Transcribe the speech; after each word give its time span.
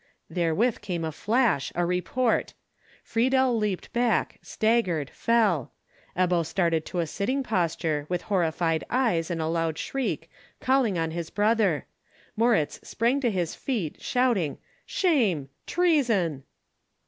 Therewith 0.31 0.81
came 0.81 1.05
a 1.05 1.11
flash, 1.11 1.71
a 1.75 1.85
report; 1.85 2.55
Friedel 3.03 3.55
leaped 3.55 3.93
back, 3.93 4.39
staggered, 4.41 5.11
fell; 5.11 5.73
Ebbo 6.17 6.43
started 6.43 6.87
to 6.87 6.97
a 7.01 7.05
sitting 7.05 7.43
posture, 7.43 8.07
with 8.09 8.23
horrified 8.23 8.83
eyes, 8.89 9.29
and 9.29 9.39
a 9.39 9.45
loud 9.45 9.77
shriek, 9.77 10.27
calling 10.59 10.97
on 10.97 11.11
his 11.11 11.29
brother; 11.29 11.85
Moritz 12.35 12.79
sprang 12.81 13.19
to 13.21 13.29
his 13.29 13.53
feet, 13.53 14.01
shouting, 14.01 14.57
"Shame! 14.87 15.49
treason!" 15.67 16.45